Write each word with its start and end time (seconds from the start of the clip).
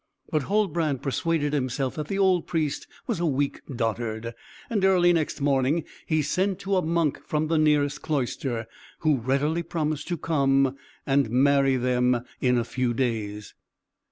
But 0.31 0.41
Huldbrand 0.49 1.03
persuaded 1.03 1.53
himself 1.53 1.93
that 1.93 2.07
the 2.07 2.17
old 2.17 2.47
Priest 2.47 2.87
was 3.05 3.19
a 3.19 3.25
weak 3.27 3.61
dotard; 3.67 4.33
and 4.67 4.83
early 4.83 5.13
next 5.13 5.41
morning 5.41 5.83
he 6.07 6.23
sent 6.23 6.57
to 6.61 6.75
a 6.75 6.81
monk 6.81 7.21
from 7.23 7.49
the 7.49 7.59
nearest 7.59 8.01
cloister, 8.01 8.65
who 9.01 9.17
readily 9.17 9.61
promised 9.61 10.07
to 10.07 10.17
come 10.17 10.75
and 11.05 11.29
marry 11.29 11.75
them 11.77 12.21
in 12.39 12.57
a 12.57 12.63
few 12.65 12.95
days. 12.95 13.53